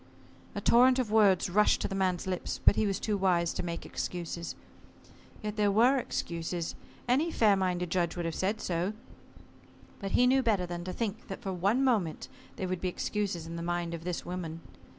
[0.55, 3.61] A torrent of words rushed to the man's lips, but he was too wise to
[3.61, 4.55] make excuses.
[5.43, 6.73] Yet there were excuses.
[7.07, 8.93] Any fair minded judge would have said so.
[9.99, 13.45] But he knew better than to think that for one moment they would be excuses
[13.45, 14.61] in the mind of this woman.